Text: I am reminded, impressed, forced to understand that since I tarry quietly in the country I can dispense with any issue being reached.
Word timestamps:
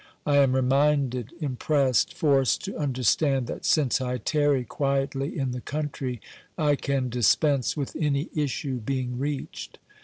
I 0.25 0.37
am 0.37 0.55
reminded, 0.55 1.31
impressed, 1.41 2.15
forced 2.15 2.65
to 2.65 2.75
understand 2.75 3.45
that 3.45 3.65
since 3.65 4.01
I 4.01 4.17
tarry 4.17 4.63
quietly 4.65 5.37
in 5.37 5.51
the 5.51 5.61
country 5.61 6.19
I 6.57 6.75
can 6.75 7.07
dispense 7.07 7.77
with 7.77 7.95
any 7.95 8.31
issue 8.33 8.79
being 8.79 9.19
reached. 9.19 9.77